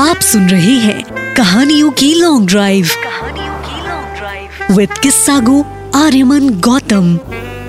[0.00, 5.62] आप सुन रहे हैं कहानियों की लॉन्ग ड्राइव कहानियों की लॉन्ग ड्राइव विद किस्सा गो
[5.96, 7.08] Aryaman Gautam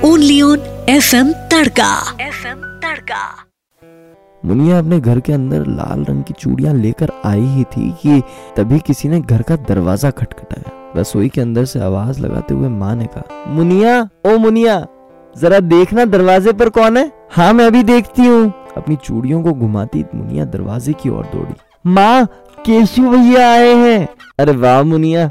[0.05, 0.59] only on
[0.89, 1.89] F M Tadka.
[2.21, 3.23] F M Tadka
[4.43, 8.21] Muniya अपने घर के अंदर लाल रंग की चूड़ियाँ लेकर आई ही थी कि
[8.57, 12.95] तभी किसी ने घर का दरवाज़ा खटखटाया। रसोई के अंदर से आवाज़ लगाते हुए माँ
[12.95, 14.85] ने कहा, मुनिया, ओ मुनिया,
[15.35, 17.11] जरा देखना दरवाजे पर कौन है?
[17.31, 21.55] हाँ मैं अभी देखती हूँ। अपनी चूड़ियों को घुमाती मुनिया दरवाजे की ओर दौड़ी।
[21.85, 22.25] माँ,
[22.65, 24.07] केशु भैया आए हैं।
[24.39, 25.27] अरे वाह मुनिया,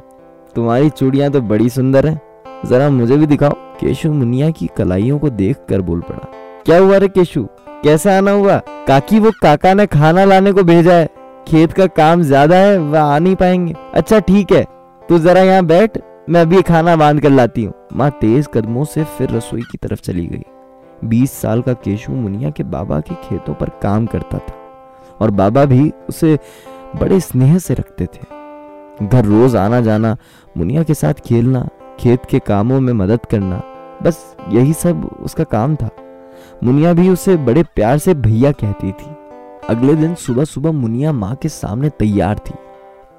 [0.55, 2.21] तुम्हारी चूड़ियाँ तो बड़ी सुंदर है।
[2.67, 6.27] जरा मुझे भी दिखाओ, केशु मुनिया की कलाइयों को देख कर बोल पड़ा।
[6.65, 7.45] क्या हुआ रे केशु?
[7.85, 8.59] कैसा आना हुआ?
[8.89, 11.09] काकी वो काका ने खाना लाने को भेजा है।
[11.49, 14.67] खेत का काम ज़्यादा है, वह आ नहीं पाएँगे। अच्छा ठीक है,
[15.03, 19.05] तू जरा यहाँ बैठ, मैं अभी खाना बाँध कर लाती हूँ। माँ तेज कदमों से
[19.19, 20.43] फिर रसोई की तरफ़ चली गई।
[21.09, 24.60] बीस साल का केशु मुनिया के बाबा के खेतों पर काम करता था।
[25.21, 26.39] और बाबा भी उसे
[26.97, 28.41] बड़े स्नेह से रखते थे।
[29.07, 30.17] घर रोज आना जाना,
[30.57, 31.69] मुनिया के साथ खेलना,
[32.01, 33.63] खेत के कामों में मदद करना,
[34.03, 35.91] बस यही सब उसका काम था।
[36.65, 39.17] मुनिया भी उसे बड़े प्यार से भैया कहती थी।
[39.69, 42.55] अगले दिन सुबह सुबह मुनिया माँ के सामने तैयार थी।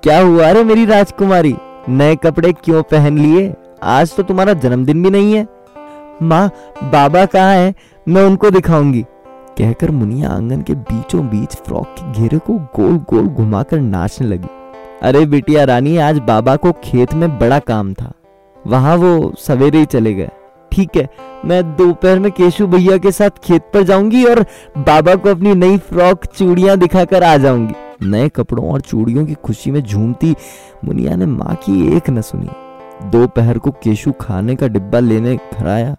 [0.04, 1.56] क्या हुआ रे मेरी राजकुमारी?
[1.90, 3.54] नए कपड़े क्यों पहन लिए?
[3.84, 5.48] आज तो तुम्हारा जन्मदिन भी नहीं है।
[6.22, 6.52] माँ,
[6.84, 7.74] बाबा कहाँ है?
[8.08, 9.06] मैं उनको दिखाऊँगी।
[9.58, 14.48] कहकर मुनिया आँगन के बीचों बीच फ्रॉक के घेरे को गोल गोल घुमाकर नाचने लगी।
[15.04, 18.12] अरे बिटिया रानी, आज बाबा को खेत में बड़ा काम था।
[18.68, 20.30] वहाँ वो सवेरे ही चले गए।
[20.72, 21.08] ठीक है,
[21.46, 24.46] मैं दोपहर में केशु भैया के साथ खेत पर जाऊँगी और
[24.78, 29.72] बाबा को अपनी नई फ्रॉक, चूड़ियाँ दिखाकर आ जाऊँगी। नए कपड़ों और चूड़ियों की खुशी
[29.72, 30.36] में झूमती
[30.86, 32.50] मुनिया ने माँ की एक न सुनी।
[33.10, 35.96] दोपहर को केशु खाने का डिब्बा लेने घर आया।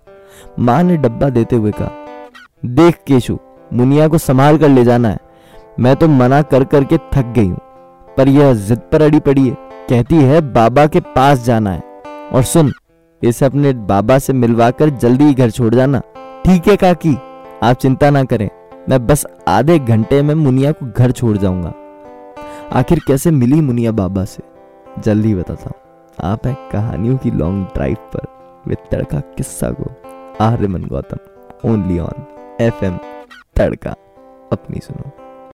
[0.59, 1.91] माँ ने डब्बा देते हुए कहा
[2.65, 3.39] देख केशु,
[3.73, 5.19] मुनिया को संभाल कर ले जाना है।
[5.81, 7.59] मैं तो मना कर करके थक गई हूँ,
[8.17, 9.57] पर यह जिद पर अड़ी पड़ी है।
[9.89, 11.83] कहती है, बाबा के पास जाना है।
[12.33, 12.73] और सुन,
[13.23, 16.01] इसे अपने बाबा से मिलवाकर जल्दी घर छोड़ जाना।
[16.45, 17.15] ठीक है काकी,
[17.63, 18.49] आप चिंता ना करें।
[18.89, 21.73] मैं बस आधे घंटे में मुनिया को घर छोड़ जाऊँगा।
[22.73, 24.43] आखिर कैसे मिली मुनिया बाबा से?
[24.99, 28.27] जल्दी बताता हूँ। आप हैं कहानियों की लॉन्ग ड्राइव पर,
[28.69, 29.91] विद तड़का किस्सा को।
[30.41, 32.25] Aryaman Gautam only on
[32.61, 32.99] F M
[33.57, 33.91] Tadka
[34.53, 35.22] अपनी सुनो।